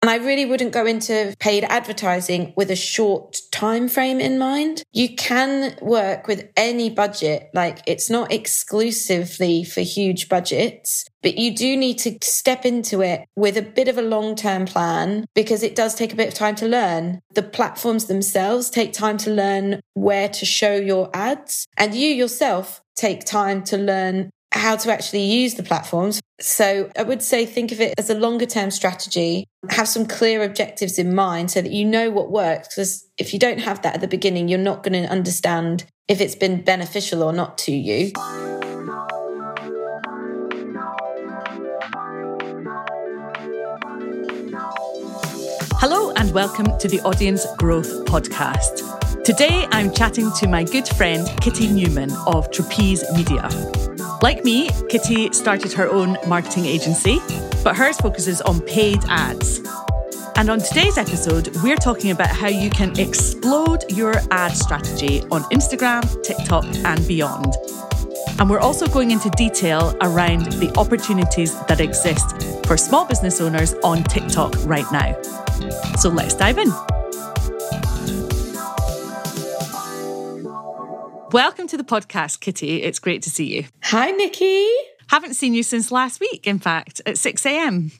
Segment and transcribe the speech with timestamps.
[0.00, 4.84] And I really wouldn't go into paid advertising with a short time frame in mind.
[4.92, 7.50] You can work with any budget.
[7.52, 13.22] Like it's not exclusively for huge budgets, but you do need to step into it
[13.34, 16.34] with a bit of a long term plan because it does take a bit of
[16.34, 17.20] time to learn.
[17.34, 22.80] The platforms themselves take time to learn where to show your ads and you yourself
[22.94, 26.20] take time to learn how to actually use the platforms.
[26.40, 30.42] So I would say think of it as a longer term strategy, have some clear
[30.42, 32.68] objectives in mind so that you know what works.
[32.68, 36.20] Because if you don't have that at the beginning, you're not going to understand if
[36.20, 38.12] it's been beneficial or not to you.
[45.80, 49.22] Hello, and welcome to the Audience Growth Podcast.
[49.22, 53.48] Today, I'm chatting to my good friend Kitty Newman of Trapeze Media.
[54.20, 57.20] Like me, Kitty started her own marketing agency,
[57.62, 59.60] but hers focuses on paid ads.
[60.34, 65.42] And on today's episode, we're talking about how you can explode your ad strategy on
[65.44, 67.54] Instagram, TikTok, and beyond.
[68.40, 73.74] And we're also going into detail around the opportunities that exist for small business owners
[73.84, 75.20] on TikTok right now.
[75.96, 76.72] So let's dive in.
[81.32, 82.82] Welcome to the podcast, Kitty.
[82.82, 83.66] It's great to see you.
[83.82, 84.66] Hi, Niki.
[85.10, 87.92] Haven't seen you since last week, in fact, at 6 a.m.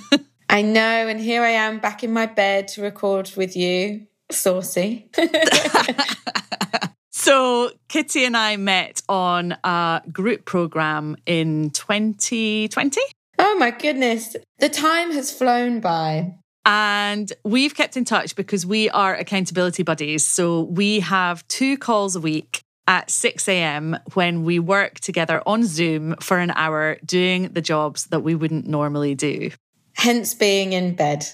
[0.48, 1.08] I know.
[1.08, 4.06] And here I am back in my bed to record with you.
[4.30, 5.10] Saucy.
[7.10, 13.00] so, Kitty and I met on a group program in 2020.
[13.40, 14.36] Oh, my goodness.
[14.60, 16.36] The time has flown by.
[16.64, 20.24] And we've kept in touch because we are accountability buddies.
[20.24, 23.98] So we have two calls a week at 6 a.m.
[24.14, 28.66] when we work together on Zoom for an hour doing the jobs that we wouldn't
[28.66, 29.50] normally do.
[29.94, 31.26] Hence being in bed.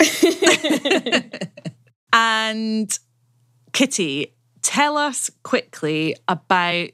[2.12, 2.98] and
[3.72, 6.90] Kitty, tell us quickly about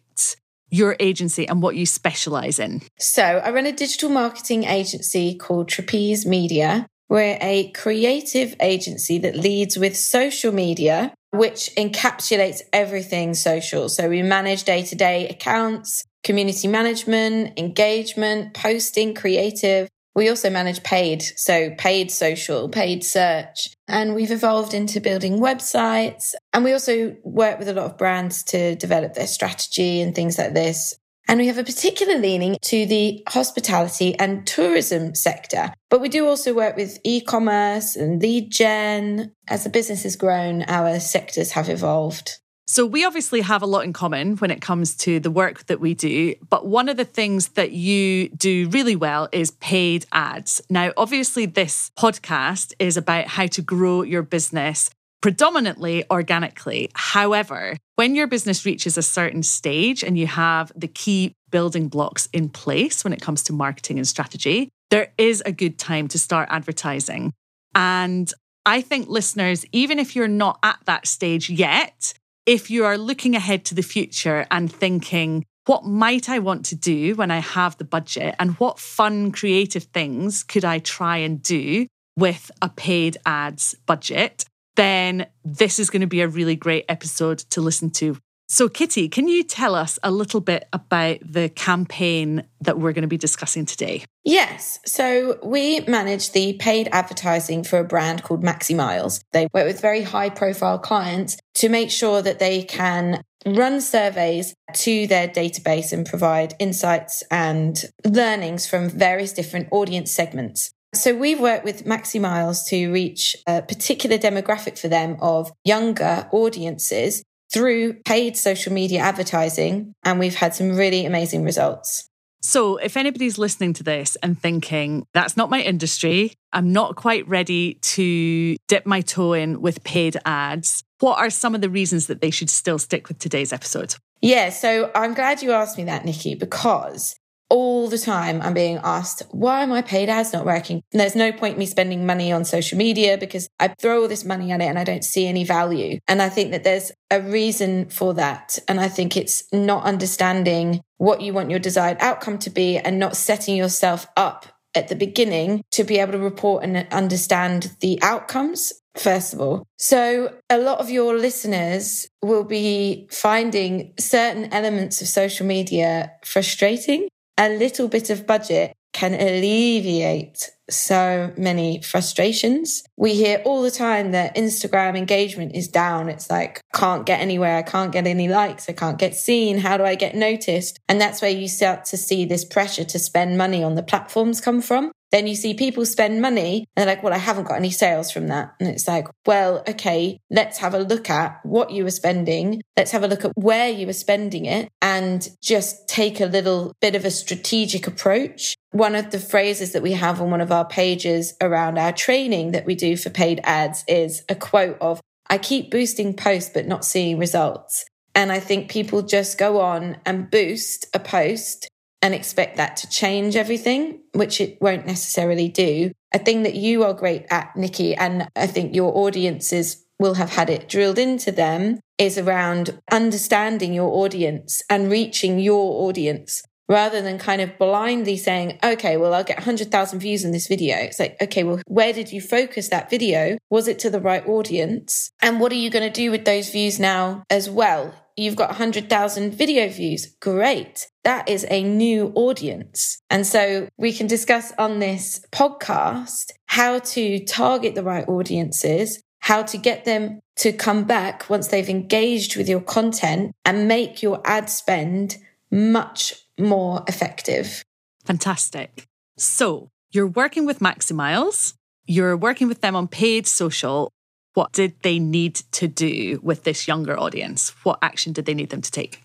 [0.70, 2.82] your agency and what you specialize in.
[2.98, 6.86] So, I run a digital marketing agency called Trapeze Media.
[7.08, 13.88] We're a creative agency that leads with social media which encapsulates everything social.
[13.88, 19.88] So we manage day to day accounts, community management, engagement, posting, creative.
[20.14, 21.22] We also manage paid.
[21.22, 23.70] So paid social, paid search.
[23.86, 26.34] And we've evolved into building websites.
[26.52, 30.38] And we also work with a lot of brands to develop their strategy and things
[30.38, 30.98] like this.
[31.28, 35.74] And we have a particular leaning to the hospitality and tourism sector.
[35.90, 39.32] But we do also work with e-commerce and lead gen.
[39.46, 42.38] As the business has grown, our sectors have evolved.
[42.70, 45.80] So, we obviously have a lot in common when it comes to the work that
[45.80, 46.34] we do.
[46.50, 50.60] But one of the things that you do really well is paid ads.
[50.68, 54.90] Now, obviously, this podcast is about how to grow your business
[55.20, 56.90] predominantly organically.
[56.94, 62.28] However, when your business reaches a certain stage and you have the key building blocks
[62.32, 66.18] in place when it comes to marketing and strategy, there is a good time to
[66.18, 67.32] start advertising.
[67.74, 68.32] And
[68.64, 72.14] I think listeners, even if you're not at that stage yet,
[72.46, 76.74] if you are looking ahead to the future and thinking, what might I want to
[76.74, 78.34] do when I have the budget?
[78.38, 81.86] And what fun, creative things could I try and do
[82.16, 84.46] with a paid ads budget?
[84.78, 88.16] Then this is going to be a really great episode to listen to.
[88.50, 93.02] So, Kitty, can you tell us a little bit about the campaign that we're going
[93.02, 94.04] to be discussing today?
[94.22, 94.78] Yes.
[94.86, 99.20] So, we manage the paid advertising for a brand called Maximiles.
[99.32, 104.54] They work with very high profile clients to make sure that they can run surveys
[104.74, 110.70] to their database and provide insights and learnings from various different audience segments.
[110.94, 117.22] So we've worked with Maximiles to reach a particular demographic for them of younger audiences
[117.52, 119.94] through paid social media advertising.
[120.04, 122.08] And we've had some really amazing results.
[122.40, 127.26] So, if anybody's listening to this and thinking, that's not my industry, I'm not quite
[127.26, 132.06] ready to dip my toe in with paid ads, what are some of the reasons
[132.06, 133.96] that they should still stick with today's episode?
[134.20, 137.16] Yeah, so I'm glad you asked me that, Niki, because
[137.50, 140.82] all the time I'm being asked, why are my paid ads not working?
[140.92, 144.24] And there's no point me spending money on social media because I throw all this
[144.24, 145.98] money at it and I don't see any value.
[146.06, 148.58] And I think that there's a reason for that.
[148.68, 152.98] And I think it's not understanding what you want your desired outcome to be and
[152.98, 157.98] not setting yourself up at the beginning to be able to report and understand the
[158.02, 159.64] outcomes first of all.
[159.76, 167.08] So, a lot of your listeners will be finding certain elements of social media frustrating
[167.38, 172.82] a little bit of budget can alleviate so many frustrations.
[172.96, 176.08] We hear all the time that Instagram engagement is down.
[176.08, 177.56] It's like, can't get anywhere.
[177.56, 178.68] I can't get any likes.
[178.68, 179.58] I can't get seen.
[179.58, 180.78] How do I get noticed?
[180.88, 184.40] And that's where you start to see this pressure to spend money on the platforms
[184.40, 184.90] come from.
[185.10, 188.10] Then you see people spend money and they're like, well, I haven't got any sales
[188.10, 188.54] from that.
[188.60, 192.62] And it's like, well, okay, let's have a look at what you were spending.
[192.76, 196.74] Let's have a look at where you were spending it and just take a little
[196.80, 198.54] bit of a strategic approach.
[198.72, 202.52] One of the phrases that we have on one of our pages around our training
[202.52, 205.00] that we do for paid ads is a quote of,
[205.30, 207.84] I keep boosting posts, but not seeing results.
[208.14, 211.68] And I think people just go on and boost a post
[212.02, 215.92] and expect that to change everything, which it won't necessarily do.
[216.12, 220.30] A thing that you are great at, Niki, and I think your audiences will have
[220.30, 227.00] had it drilled into them is around understanding your audience and reaching your audience rather
[227.00, 230.76] than kind of blindly saying, okay, well, I'll get 100,000 views in this video.
[230.76, 233.38] It's like, okay, well, where did you focus that video?
[233.50, 235.10] Was it to the right audience?
[235.22, 237.94] And what are you going to do with those views now as well?
[238.18, 240.06] You've got 100,000 video views.
[240.20, 240.88] Great.
[241.04, 243.00] That is a new audience.
[243.08, 249.44] And so we can discuss on this podcast how to target the right audiences, how
[249.44, 254.20] to get them to come back once they've engaged with your content and make your
[254.24, 255.18] ad spend
[255.52, 257.62] much more effective.
[258.04, 258.84] Fantastic.
[259.16, 261.54] So you're working with Maximiles,
[261.86, 263.92] you're working with them on paid social
[264.34, 267.52] what did they need to do with this younger audience?
[267.62, 269.00] What action did they need them to take?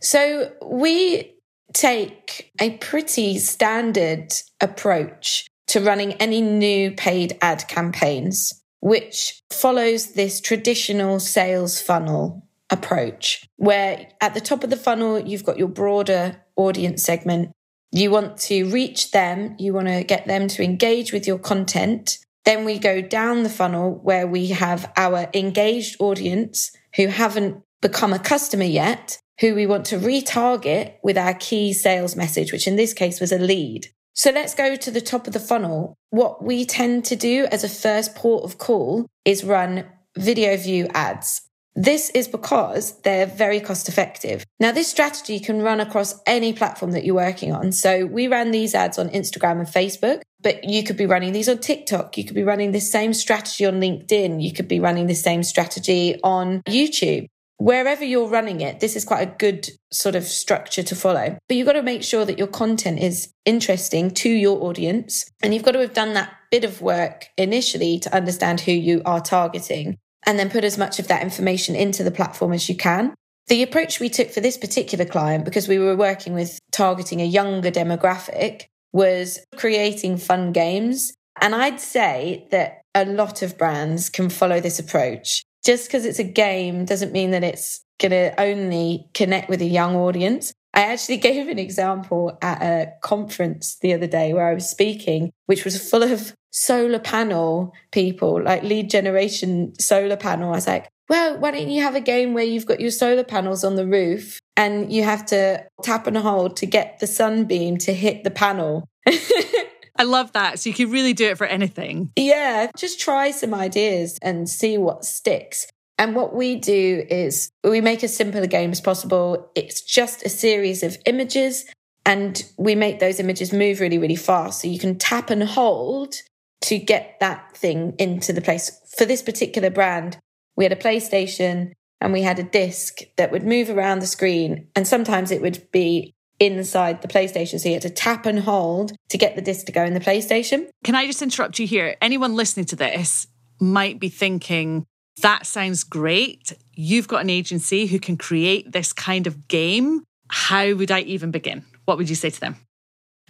[0.00, 1.34] So we
[1.74, 10.40] take a pretty standard approach to running any new paid ad campaigns, which follows this
[10.40, 16.42] traditional sales funnel approach, where at the top of the funnel, you've got your broader
[16.56, 17.50] audience segment.
[17.90, 22.18] You want to reach them, you want to get them to engage with your content.
[22.48, 28.14] Then we go down the funnel where we have our engaged audience who haven't become
[28.14, 32.76] a customer yet, who we want to retarget with our key sales message, which in
[32.76, 33.88] this case was a lead.
[34.14, 35.94] So let's go to the top of the funnel.
[36.08, 39.84] What we tend to do as a first port of call is run
[40.16, 41.42] video view ads.
[41.78, 44.44] This is because they're very cost effective.
[44.58, 47.70] Now, this strategy can run across any platform that you're working on.
[47.70, 51.48] So we ran these ads on Instagram and Facebook, but you could be running these
[51.48, 52.18] on TikTok.
[52.18, 54.42] You could be running the same strategy on LinkedIn.
[54.42, 57.28] You could be running the same strategy on YouTube.
[57.58, 61.38] Wherever you're running it, this is quite a good sort of structure to follow.
[61.46, 65.30] But you've got to make sure that your content is interesting to your audience.
[65.44, 69.00] And you've got to have done that bit of work initially to understand who you
[69.04, 72.76] are targeting and then put as much of that information into the platform as you
[72.76, 73.14] can.
[73.48, 77.24] The approach we took for this particular client, because we were working with targeting a
[77.24, 81.14] younger demographic, was creating fun games.
[81.40, 85.42] And I'd say that a lot of brands can follow this approach.
[85.64, 89.66] Just because it's a game doesn't mean that it's going to only connect with a
[89.66, 90.52] young audience.
[90.74, 95.32] I actually gave an example at a conference the other day where I was speaking,
[95.46, 100.48] which was full of solar panel people, like lead generation solar panel.
[100.48, 103.24] I was like, well, why don't you have a game where you've got your solar
[103.24, 107.78] panels on the roof and you have to tap and hold to get the sunbeam
[107.78, 108.86] to hit the panel?
[109.06, 110.60] I love that.
[110.60, 112.12] So you can really do it for anything.
[112.14, 115.66] Yeah, just try some ideas and see what sticks.
[115.98, 119.50] And what we do is we make as simple a game as possible.
[119.56, 121.64] It's just a series of images
[122.06, 124.62] and we make those images move really, really fast.
[124.62, 126.14] So you can tap and hold
[126.62, 128.80] to get that thing into the place.
[128.96, 130.18] For this particular brand,
[130.56, 134.68] we had a PlayStation and we had a disc that would move around the screen.
[134.74, 137.58] And sometimes it would be inside the PlayStation.
[137.58, 140.00] So you had to tap and hold to get the disc to go in the
[140.00, 140.68] PlayStation.
[140.84, 141.96] Can I just interrupt you here?
[142.00, 143.26] Anyone listening to this
[143.60, 144.86] might be thinking,
[145.22, 146.52] that sounds great.
[146.74, 150.04] You've got an agency who can create this kind of game.
[150.28, 151.64] How would I even begin?
[151.86, 152.56] What would you say to them?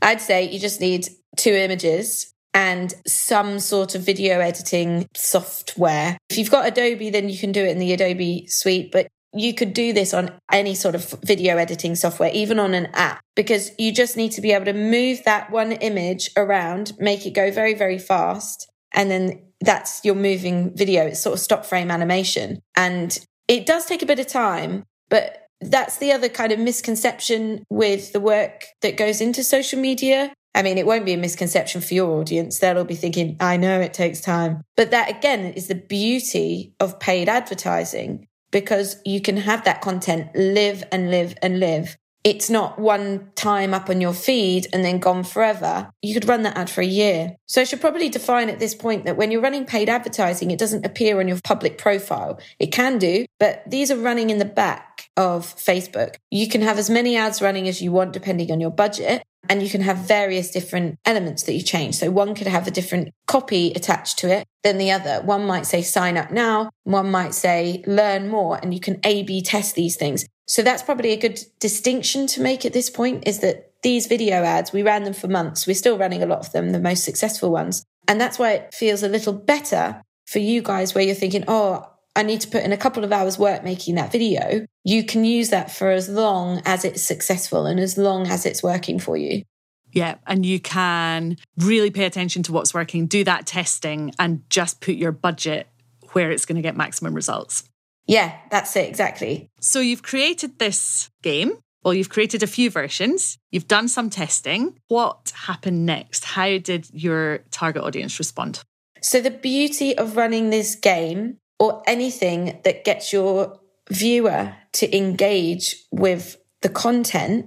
[0.02, 6.18] I'd say you just need two images and some sort of video editing software.
[6.30, 9.54] If you've got Adobe, then you can do it in the Adobe suite, but you
[9.54, 13.70] could do this on any sort of video editing software, even on an app, because
[13.78, 17.50] you just need to be able to move that one image around, make it go
[17.50, 18.70] very, very fast.
[18.92, 21.04] And then that's your moving video.
[21.04, 22.60] It's sort of stop frame animation.
[22.74, 27.64] And it does take a bit of time, but that's the other kind of misconception
[27.68, 31.80] with the work that goes into social media I mean, it won't be a misconception
[31.80, 32.58] for your audience.
[32.58, 34.62] They'll be thinking, I know it takes time.
[34.76, 40.34] But that again is the beauty of paid advertising because you can have that content
[40.34, 41.96] live and live and live.
[42.24, 45.88] it's not one time up on your feed and then gone forever.
[46.02, 47.36] You could run that ad for a year.
[47.46, 50.58] So I should probably define at this point that when you're running paid advertising, it
[50.58, 52.38] doesn't appear on your public profile.
[52.58, 56.16] It can do, but these are running in the back of Facebook.
[56.30, 59.22] You can have as many ads running as you want depending on your budget.
[59.48, 61.94] And you can have various different elements that you change.
[61.96, 65.22] So one could have a different copy attached to it than the other.
[65.22, 66.70] One might say sign up now.
[66.84, 70.26] One might say learn more and you can A B test these things.
[70.46, 74.42] So that's probably a good distinction to make at this point is that these video
[74.42, 75.66] ads, we ran them for months.
[75.66, 77.84] We're still running a lot of them, the most successful ones.
[78.06, 81.86] And that's why it feels a little better for you guys where you're thinking, oh,
[82.18, 84.66] I need to put in a couple of hours work making that video.
[84.82, 88.60] You can use that for as long as it's successful and as long as it's
[88.60, 89.44] working for you.
[89.92, 94.80] Yeah, and you can really pay attention to what's working, do that testing, and just
[94.80, 95.68] put your budget
[96.12, 97.62] where it's going to get maximum results.
[98.08, 99.48] Yeah, that's it, exactly.
[99.60, 101.52] So you've created this game.
[101.84, 103.38] Well, you've created a few versions.
[103.52, 104.76] You've done some testing.
[104.88, 106.24] What happened next?
[106.24, 108.64] How did your target audience respond?
[109.00, 113.58] So, the beauty of running this game or anything that gets your
[113.90, 117.46] viewer to engage with the content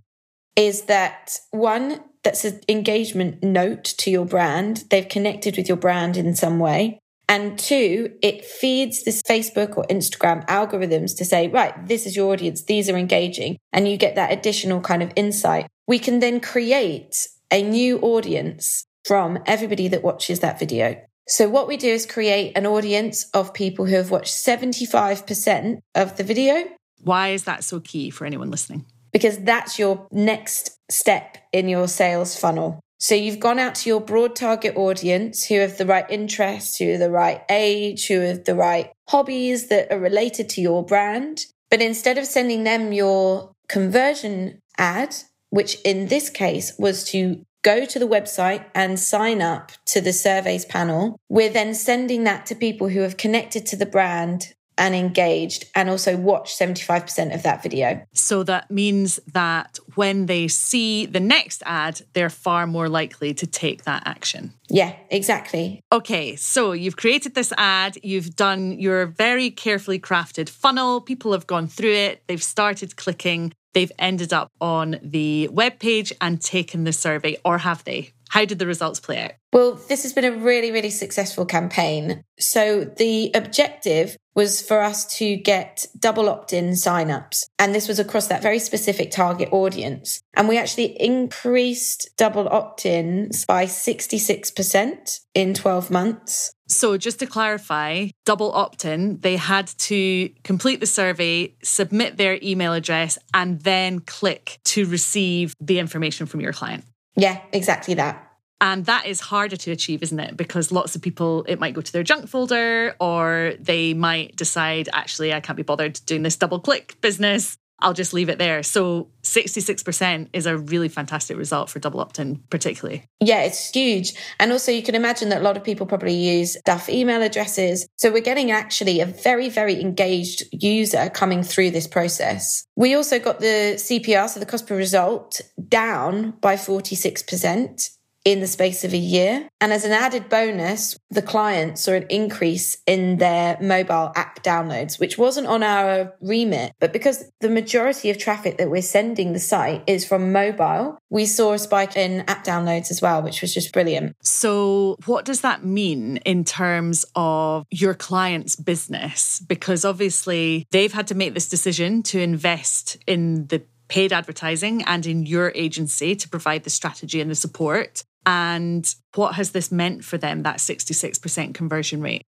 [0.56, 4.84] is that one, that's an engagement note to your brand.
[4.90, 7.00] They've connected with your brand in some way.
[7.30, 12.34] And two, it feeds this Facebook or Instagram algorithms to say, right, this is your
[12.34, 12.64] audience.
[12.64, 13.58] These are engaging.
[13.72, 15.68] And you get that additional kind of insight.
[15.88, 21.02] We can then create a new audience from everybody that watches that video.
[21.32, 26.18] So what we do is create an audience of people who have watched 75% of
[26.18, 26.66] the video.
[27.04, 28.86] Why is that so key for anyone listening?
[29.14, 32.82] Because that's your next step in your sales funnel.
[33.00, 36.96] So you've gone out to your broad target audience who have the right interests, who
[36.96, 41.46] are the right age, who have the right hobbies that are related to your brand.
[41.70, 45.16] But instead of sending them your conversion ad,
[45.50, 50.14] which in this case was to go to the website and sign up to the
[50.14, 54.96] surveys panel, we're then sending that to people who have connected to the brand and
[54.96, 58.02] engaged and also watch 75% of that video.
[58.14, 63.46] So that means that when they see the next ad, they're far more likely to
[63.46, 64.54] take that action.
[64.70, 65.82] Yeah, exactly.
[65.92, 71.46] Okay, so you've created this ad, you've done your very carefully crafted funnel, people have
[71.46, 76.84] gone through it, they've started clicking, they've ended up on the web page and taken
[76.84, 78.12] the survey, or have they?
[78.30, 79.32] How did the results play out?
[79.52, 82.24] Well, this has been a really, really successful campaign.
[82.40, 87.44] So the objective was for us to get double opt-in signups.
[87.60, 90.22] And this was across that very specific target audience.
[90.34, 96.54] And we actually increased double opt-ins by 66% in 12 months.
[96.72, 102.40] So, just to clarify, double opt in, they had to complete the survey, submit their
[102.42, 106.86] email address, and then click to receive the information from your client.
[107.18, 108.26] Yeah, exactly that.
[108.62, 110.38] And that is harder to achieve, isn't it?
[110.38, 114.88] Because lots of people, it might go to their junk folder or they might decide,
[114.94, 117.58] actually, I can't be bothered doing this double click business.
[117.82, 118.64] I'll just leave it there.
[118.64, 123.06] So 66% is a really fantastic result for double opt in, particularly.
[123.20, 124.14] Yeah, it's huge.
[124.40, 127.88] And also, you can imagine that a lot of people probably use Duff email addresses.
[127.98, 132.66] So we're getting actually a very, very engaged user coming through this process.
[132.76, 137.90] We also got the CPR, so the cost per result, down by 46%
[138.26, 139.48] in the space of a year.
[139.60, 145.00] And as an added bonus, the clients saw an increase in their mobile app downloads,
[145.00, 146.74] which wasn't on our remit.
[146.80, 151.26] But because the majority of traffic that we're sending the site is from mobile, we
[151.26, 154.16] saw a spike in app downloads as well, which was just brilliant.
[154.22, 159.40] So, what does that mean in terms of your client's business?
[159.40, 165.06] Because obviously they've had to make this decision to invest in the paid advertising and
[165.06, 168.04] in your agency to provide the strategy and the support.
[168.26, 172.24] And what has this meant for them, that 66% conversion rate?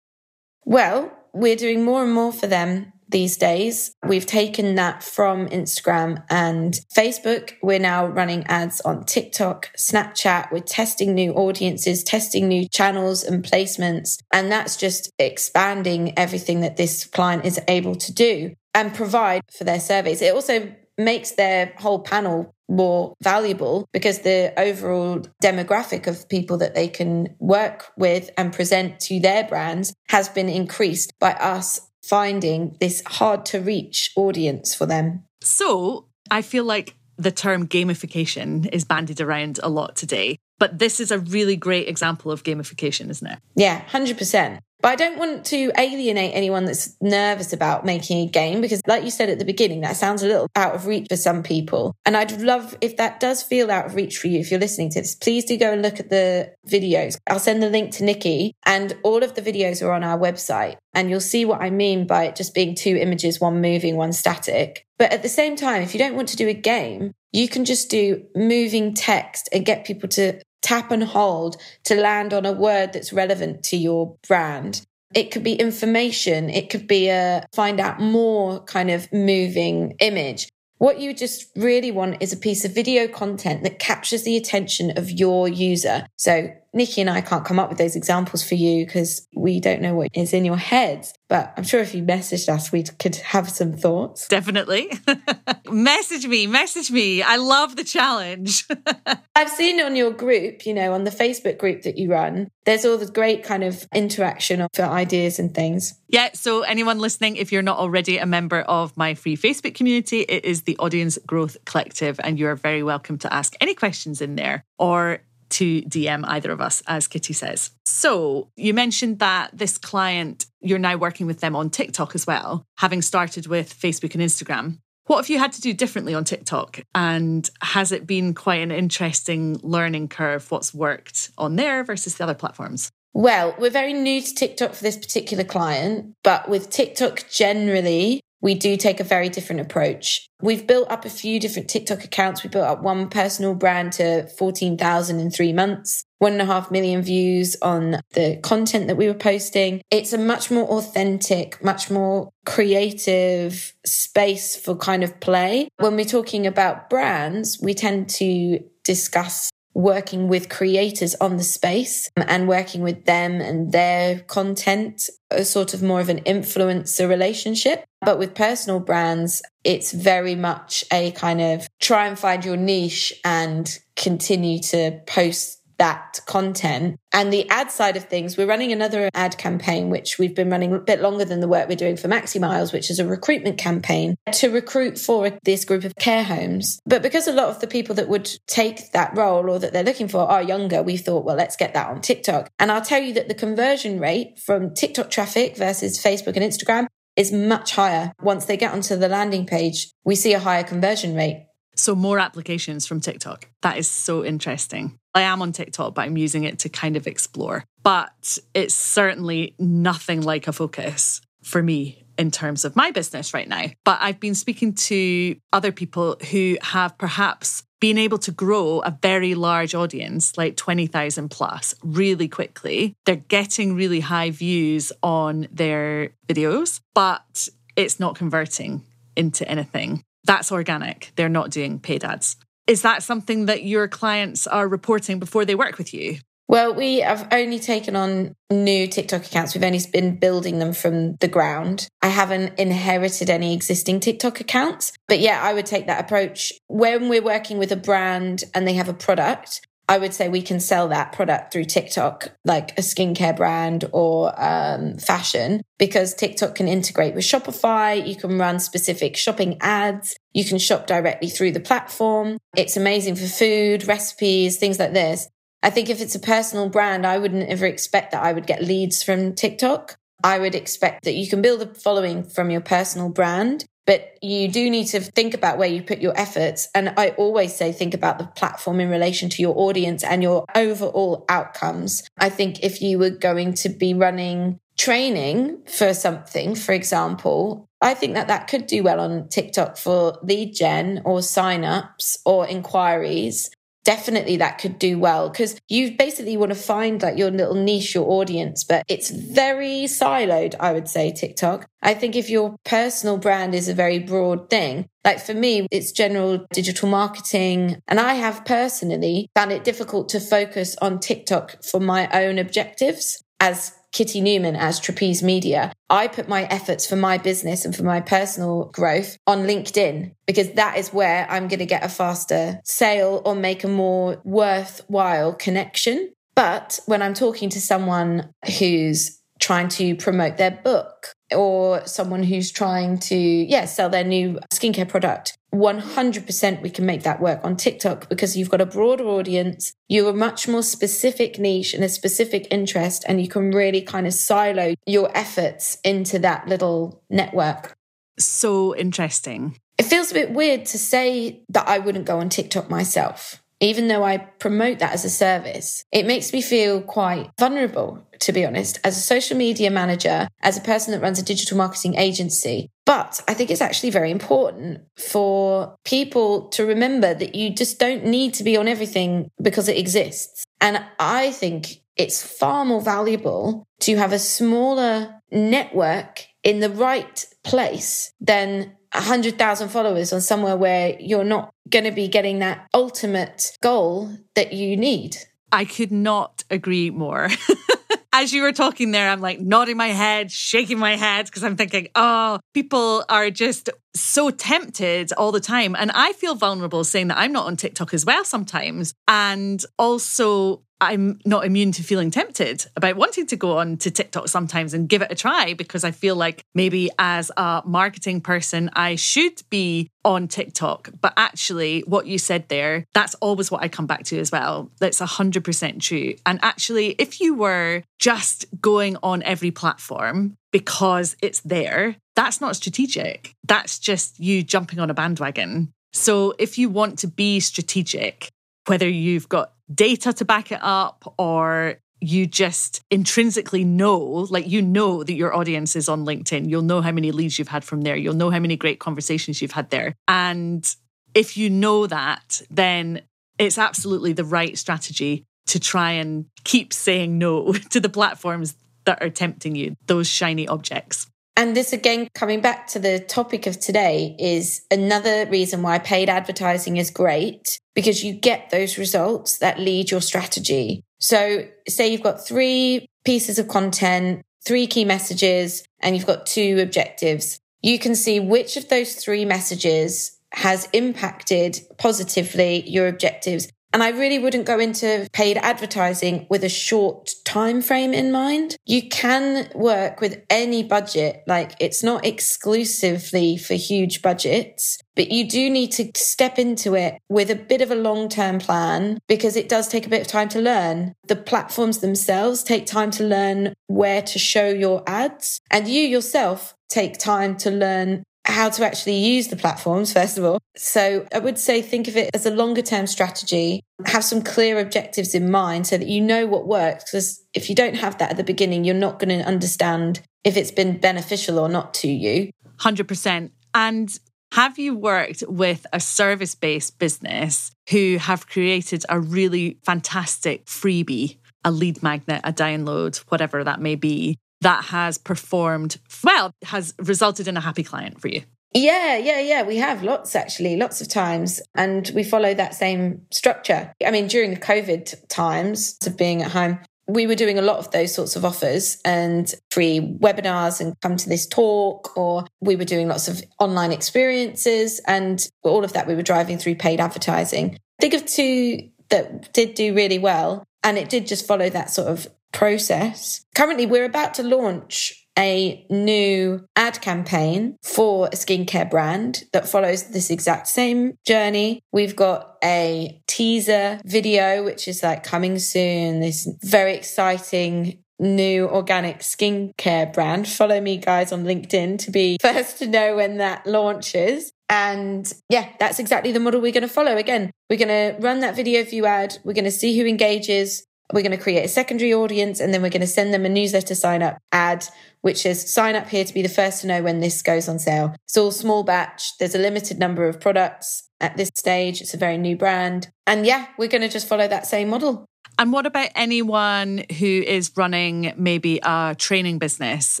[0.64, 3.94] Well, we're doing more and more for them these days.
[4.04, 7.52] We've taken that from Instagram and Facebook.
[7.62, 10.50] We're now running ads on TikTok, Snapchat.
[10.50, 14.18] We're testing new audiences, testing new channels and placements.
[14.32, 19.62] And that's just expanding everything that this client is able to do and provide for
[19.62, 20.20] their surveys.
[20.20, 26.74] It also makes their whole panel more valuable because the overall demographic of people that
[26.74, 32.76] they can work with and present to their brands has been increased by us finding
[32.80, 35.24] this hard to reach audience for them.
[35.42, 41.00] So I feel like the term gamification is bandied around a lot today, but this
[41.00, 43.38] is a really great example of gamification, isn't it?
[43.54, 44.60] Yeah, 100%.
[44.80, 49.04] But I don't want to alienate anyone that's nervous about making a game because, like
[49.04, 51.94] you said at the beginning, that sounds a little out of reach for some people.
[52.04, 54.90] And I'd love if that does feel out of reach for you, if you're listening
[54.90, 57.16] to this, please do go and look at the videos.
[57.26, 60.76] I'll send the link to Niki, and all of the videos are on our website.
[60.94, 64.12] And you'll see what I mean by it just being two images, one moving, one
[64.12, 64.86] static.
[64.98, 67.64] But at the same time, if you don't want to do a game, you can
[67.64, 72.50] just do moving text and get people to tap and hold to land on a
[72.50, 74.82] word that's relevant to your brand.
[75.14, 76.50] It could be information.
[76.50, 80.48] It could be a find out more kind of moving image.
[80.78, 84.98] What you just really want is a piece of video content that captures the attention
[84.98, 86.06] of your user.
[86.16, 89.80] So Niki and I can't come up with those examples for you because we don't
[89.80, 91.14] know what is in your heads.
[91.28, 94.28] But I'm sure if you messaged us, we could have some thoughts.
[94.28, 94.92] Definitely.
[95.70, 97.22] message me, message me.
[97.22, 98.66] I love the challenge.
[99.36, 102.84] I've seen on your group, you know, on the Facebook group that you run, there's
[102.84, 105.94] all the great kind of interaction for ideas and things.
[106.08, 106.30] Yeah.
[106.34, 110.44] So, anyone listening, if you're not already a member of my free Facebook community, it
[110.44, 114.64] is the Audience Growth Collective, and you're very welcome to ask any questions in there
[114.78, 115.20] or
[115.50, 117.70] to DM either of us, as Kitty says.
[117.84, 122.64] So, you mentioned that this client, you're now working with them on TikTok as well,
[122.78, 124.78] having started with Facebook and Instagram.
[125.06, 126.80] What have you had to do differently on TikTok?
[126.94, 130.50] And has it been quite an interesting learning curve?
[130.50, 132.90] What's worked on there versus the other platforms?
[133.14, 138.54] Well, we're very new to TikTok for this particular client, but with TikTok generally, we
[138.54, 140.28] do take a very different approach.
[140.40, 142.44] We've built up a few different TikTok accounts.
[142.44, 146.70] We built up one personal brand to 14,000 in three months, one and a half
[146.70, 149.82] million views on the content that we were posting.
[149.90, 155.66] It's a much more authentic, much more creative space for kind of play.
[155.78, 162.08] When we're talking about brands, we tend to discuss working with creators on the space
[162.16, 167.06] um, and working with them and their content, a sort of more of an influencer
[167.06, 167.84] relationship.
[168.00, 173.12] But with personal brands, it's very much a kind of try and find your niche
[173.22, 176.98] and continue to post that content.
[177.12, 180.72] And the ad side of things, we're running another ad campaign, which we've been running
[180.72, 184.16] a bit longer than the work we're doing for Maximiles, which is a recruitment campaign
[184.32, 186.80] to recruit for this group of care homes.
[186.86, 189.84] But because a lot of the people that would take that role or that they're
[189.84, 192.50] looking for are younger, we thought, well, let's get that on TikTok.
[192.58, 196.86] And I'll tell you that the conversion rate from TikTok traffic versus Facebook and Instagram
[197.16, 198.12] is much higher.
[198.20, 201.46] Once they get onto the landing page, we see a higher conversion rate.
[201.74, 203.50] So, more applications from TikTok.
[203.60, 204.98] That is so interesting.
[205.16, 207.64] I am on TikTok, but I'm using it to kind of explore.
[207.82, 213.48] But it's certainly nothing like a focus for me in terms of my business right
[213.48, 213.64] now.
[213.84, 218.98] But I've been speaking to other people who have perhaps been able to grow a
[219.02, 222.94] very large audience, like 20,000 plus, really quickly.
[223.06, 228.82] They're getting really high views on their videos, but it's not converting
[229.16, 230.02] into anything.
[230.24, 231.12] That's organic.
[231.16, 232.36] They're not doing paid ads.
[232.66, 236.18] Is that something that your clients are reporting before they work with you?
[236.48, 239.54] Well, we have only taken on new TikTok accounts.
[239.54, 241.88] We've only been building them from the ground.
[242.02, 244.92] I haven't inherited any existing TikTok accounts.
[245.08, 246.52] But yeah, I would take that approach.
[246.68, 250.42] When we're working with a brand and they have a product, I would say we
[250.42, 256.56] can sell that product through TikTok, like a skincare brand or um, fashion, because TikTok
[256.56, 258.06] can integrate with Shopify.
[258.06, 260.16] You can run specific shopping ads.
[260.32, 262.38] You can shop directly through the platform.
[262.56, 265.28] It's amazing for food, recipes, things like this.
[265.62, 268.62] I think if it's a personal brand, I wouldn't ever expect that I would get
[268.62, 269.96] leads from TikTok.
[270.24, 274.48] I would expect that you can build a following from your personal brand but you
[274.48, 276.68] do need to think about where you put your efforts.
[276.74, 280.44] And I always say, think about the platform in relation to your audience and your
[280.54, 282.02] overall outcomes.
[282.18, 287.94] I think if you were going to be running training for something, for example, I
[287.94, 293.50] think that that could do well on TikTok for lead gen or signups or inquiries
[293.86, 297.94] definitely that could do well because you basically want to find like your little niche,
[297.94, 301.68] your audience, but it's very siloed, I would say, TikTok.
[301.82, 305.92] I think if your personal brand is a very broad thing, like for me, it's
[305.92, 307.80] general digital marketing.
[307.86, 313.22] And I have personally found it difficult to focus on TikTok for my own objectives
[313.38, 317.82] as Kitty Newman as Trapeze Media, I put my efforts for my business and for
[317.82, 322.60] my personal growth on LinkedIn because that is where I'm going to get a faster
[322.64, 326.12] sale or make a more worthwhile connection.
[326.34, 332.50] But when I'm talking to someone who's trying to promote their book or someone who's
[332.50, 335.36] trying to, yeah, sell their new skincare product.
[335.54, 339.72] 100% we can make that work on TikTok because you've got a broader audience.
[339.88, 344.06] You're a much more specific niche and a specific interest, and you can really kind
[344.06, 347.74] of silo your efforts into that little network.
[348.18, 349.58] So interesting.
[349.78, 353.88] It feels a bit weird to say that I wouldn't go on TikTok myself even
[353.88, 358.44] though I promote that as a service, it makes me feel quite vulnerable, to be
[358.44, 362.70] honest, as a social media manager, as a person that runs a digital marketing agency.
[362.84, 368.04] But I think it's actually very important for people to remember that you just don't
[368.04, 370.44] need to be on everything because it exists.
[370.60, 377.26] And I think it's far more valuable to have a smaller network in the right
[377.42, 383.56] place than 100,000 followers on somewhere where you're not going to be getting that ultimate
[383.62, 385.16] goal that you need.
[385.52, 387.28] I could not agree more.
[388.18, 391.54] As you were talking there, I'm like nodding my head, shaking my head because I'm
[391.54, 395.76] thinking, oh, people are just so tempted all the time.
[395.78, 398.94] And I feel vulnerable saying that I'm not on TikTok as well sometimes.
[399.06, 404.28] And also, I'm not immune to feeling tempted about wanting to go on to TikTok
[404.28, 408.70] sometimes and give it a try because I feel like maybe as a marketing person,
[408.74, 410.90] I should be on TikTok.
[411.00, 414.70] But actually, what you said there, that's always what I come back to as well.
[414.78, 416.14] That's 100% true.
[416.26, 422.54] And actually, if you were just going on every platform because it's there, that's not
[422.54, 423.32] strategic.
[423.44, 425.72] That's just you jumping on a bandwagon.
[425.92, 428.30] So if you want to be strategic,
[428.66, 434.60] whether you've got data to back it up or you just intrinsically know, like you
[434.60, 436.48] know that your audience is on LinkedIn.
[436.48, 437.96] You'll know how many leads you've had from there.
[437.96, 439.94] You'll know how many great conversations you've had there.
[440.06, 440.66] And
[441.14, 443.02] if you know that, then
[443.38, 449.02] it's absolutely the right strategy to try and keep saying no to the platforms that
[449.02, 451.06] are tempting you, those shiny objects.
[451.36, 456.08] And this again, coming back to the topic of today, is another reason why paid
[456.08, 460.82] advertising is great because you get those results that lead your strategy.
[460.98, 466.58] So say you've got three pieces of content, three key messages, and you've got two
[466.60, 467.38] objectives.
[467.60, 473.90] You can see which of those three messages has impacted positively your objectives and I
[473.90, 478.56] really wouldn't go into paid advertising with a short time frame in mind.
[478.64, 481.22] You can work with any budget.
[481.26, 486.94] Like it's not exclusively for huge budgets, but you do need to step into it
[487.10, 490.06] with a bit of a long term plan because it does take a bit of
[490.06, 490.94] time to learn.
[491.06, 496.56] The platforms themselves take time to learn where to show your ads and you yourself
[496.70, 500.38] take time to learn how to actually use the platforms, first of all.
[500.56, 504.58] So I would say think of it as a longer term strategy, have some clear
[504.58, 506.84] objectives in mind so that you know what works.
[506.84, 510.36] Because if you don't have that at the beginning, you're not going to understand if
[510.36, 512.30] it's been beneficial or not to you.
[512.58, 513.30] 100%.
[513.54, 513.98] And
[514.32, 521.18] have you worked with a service based business who have created a really fantastic freebie,
[521.44, 527.28] a lead magnet, a download, whatever that may be, that has performed well, has resulted
[527.28, 528.22] in a happy client for you?
[528.54, 529.42] Yeah, yeah, yeah.
[529.42, 531.42] We have lots actually, lots of times.
[531.54, 533.72] And we follow that same structure.
[533.84, 537.58] I mean, during the COVID times of being at home, we were doing a lot
[537.58, 542.56] of those sorts of offers and free webinars and come to this talk, or we
[542.56, 544.80] were doing lots of online experiences.
[544.86, 547.58] And all of that we were driving through paid advertising.
[547.80, 550.44] Think of two that did do really well.
[550.62, 553.24] And it did just follow that sort of process.
[553.34, 559.84] Currently, we're about to launch a new ad campaign for a skincare brand that follows
[559.90, 561.60] this exact same journey.
[561.72, 568.98] We've got a teaser video, which is like coming soon, this very exciting new organic
[568.98, 570.28] skincare brand.
[570.28, 574.32] Follow me guys on LinkedIn to be first to know when that launches.
[574.48, 576.96] And yeah, that's exactly the model we're going to follow.
[576.96, 579.18] Again, we're going to run that video view ad.
[579.24, 580.64] We're going to see who engages.
[580.92, 583.28] We're going to create a secondary audience and then we're going to send them a
[583.28, 584.66] newsletter sign up ad,
[585.00, 587.58] which is sign up here to be the first to know when this goes on
[587.58, 587.94] sale.
[588.04, 589.16] It's all small batch.
[589.18, 591.80] There's a limited number of products at this stage.
[591.80, 592.88] It's a very new brand.
[593.06, 595.06] And yeah, we're going to just follow that same model.
[595.38, 600.00] And what about anyone who is running maybe a training business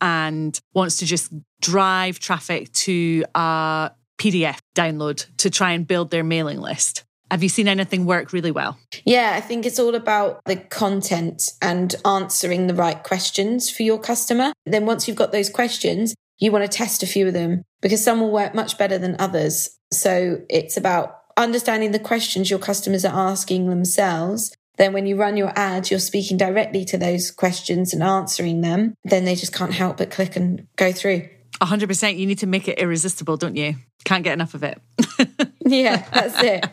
[0.00, 6.22] and wants to just drive traffic to a PDF download to try and build their
[6.22, 7.05] mailing list?
[7.30, 8.78] Have you seen anything work really well?
[9.04, 13.98] Yeah, I think it's all about the content and answering the right questions for your
[13.98, 14.52] customer.
[14.64, 18.04] Then once you've got those questions, you want to test a few of them because
[18.04, 19.70] some will work much better than others.
[19.92, 25.36] So it's about understanding the questions your customers are asking themselves then when you run
[25.36, 29.72] your ads, you're speaking directly to those questions and answering them, then they just can't
[29.72, 31.28] help but click and go through.
[31.60, 32.18] 100%.
[32.18, 33.76] You need to make it irresistible, don't you?
[34.04, 34.80] Can't get enough of it.
[35.60, 36.66] yeah, that's it.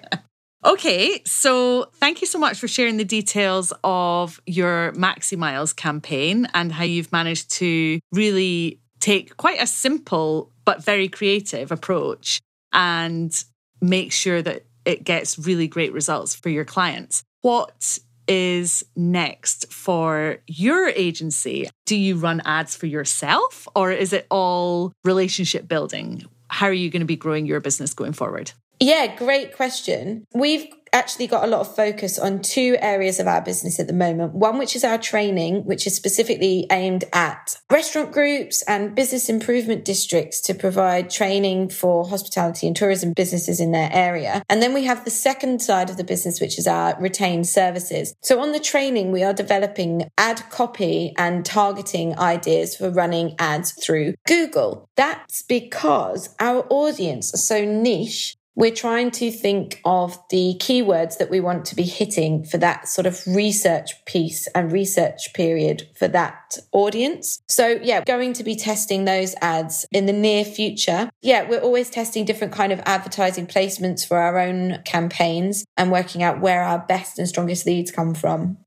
[0.65, 6.71] Okay, so thank you so much for sharing the details of your Maximiles campaign and
[6.71, 12.39] how you've managed to really take quite a simple but very creative approach
[12.71, 13.43] and
[13.81, 17.23] make sure that it gets really great results for your clients.
[17.41, 17.99] What
[18.29, 21.69] is next for your agency?
[21.85, 26.23] Do you run ads for yourself or is it all relationship building?
[26.47, 28.53] How are you going to be growing your business going forward?
[28.83, 30.27] Yeah, great question.
[30.35, 33.93] We've actually got a lot of focus on two areas of our business at the
[33.93, 34.33] moment.
[34.33, 39.85] One, which is our training, which is specifically aimed at restaurant groups and business improvement
[39.85, 44.43] districts to provide training for hospitality and tourism businesses in their area.
[44.49, 48.13] And then we have the second side of the business, which is our retained services.
[48.21, 53.71] So on the training, we are developing ad copy and targeting ideas for running ads
[53.71, 54.89] through Google.
[54.97, 61.29] That's because our audience are so niche we're trying to think of the keywords that
[61.29, 66.07] we want to be hitting for that sort of research piece and research period for
[66.07, 67.41] that audience.
[67.47, 71.09] So yeah, going to be testing those ads in the near future.
[71.21, 76.21] Yeah, we're always testing different kind of advertising placements for our own campaigns and working
[76.21, 78.57] out where our best and strongest leads come from.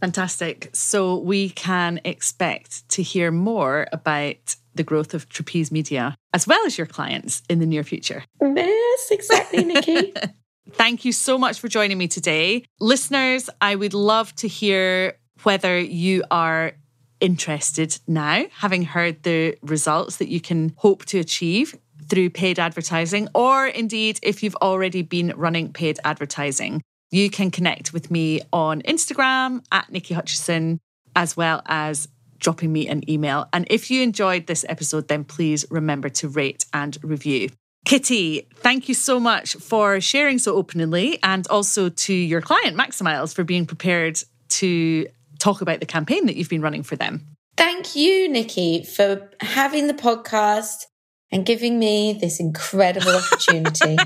[0.00, 0.70] Fantastic.
[0.74, 6.64] So we can expect to hear more about the growth of Trapeze Media as well
[6.66, 8.24] as your clients in the near future.
[8.40, 10.32] Yes, exactly, Niki.
[10.72, 12.64] Thank you so much for joining me today.
[12.80, 16.72] Listeners, I would love to hear whether you are
[17.20, 21.76] interested now, having heard the results that you can hope to achieve
[22.08, 26.82] through paid advertising, or indeed if you've already been running paid advertising.
[27.10, 30.80] You can connect with me on Instagram at Niki Hutchison,
[31.14, 33.48] as well as dropping me an email.
[33.52, 37.50] And if you enjoyed this episode, then please remember to rate and review.
[37.84, 43.34] Kitty, thank you so much for sharing so openly and also to your client, Maximiles,
[43.34, 45.06] for being prepared to
[45.38, 47.26] talk about the campaign that you've been running for them.
[47.56, 50.86] Thank you, Niki, for having the podcast
[51.34, 53.96] and giving me this incredible opportunity.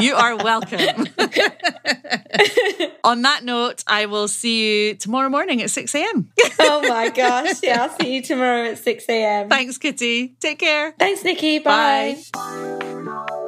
[0.02, 1.06] you are welcome.
[3.04, 6.30] On that note, I will see you tomorrow morning at 6 a.m.
[6.60, 7.62] oh my gosh.
[7.62, 9.50] Yeah, I'll see you tomorrow at 6 a.m.
[9.50, 10.28] Thanks, Kitty.
[10.40, 10.92] Take care.
[10.98, 11.62] Thanks, Niki.
[11.62, 12.16] Bye.
[12.32, 13.46] Bye.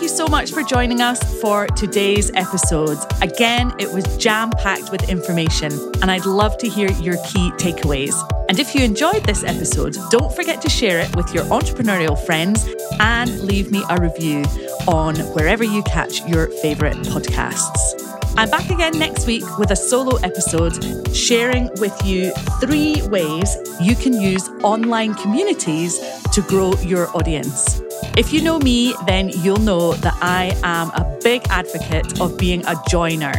[0.00, 2.96] Thank you so much for joining us for today's episode.
[3.20, 8.14] Again, it was jam packed with information, and I'd love to hear your key takeaways.
[8.48, 12.66] And if you enjoyed this episode, don't forget to share it with your entrepreneurial friends
[12.98, 14.42] and leave me a review
[14.88, 17.78] on wherever you catch your favourite podcasts.
[18.38, 23.94] I'm back again next week with a solo episode sharing with you three ways you
[23.94, 26.00] can use online communities
[26.32, 27.82] to grow your audience.
[28.16, 32.64] If you know me, then you'll know that I am a big advocate of being
[32.66, 33.32] a joiner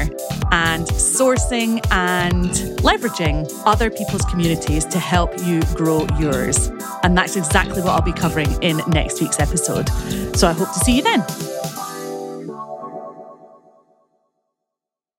[0.51, 6.71] and sourcing and leveraging other people's communities to help you grow yours.
[7.03, 9.89] And that's exactly what I'll be covering in next week's episode.
[10.35, 11.50] So I hope to see you then.